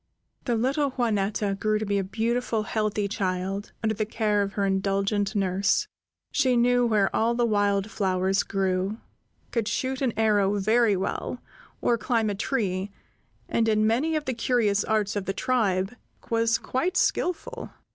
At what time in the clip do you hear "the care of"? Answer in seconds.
3.93-4.53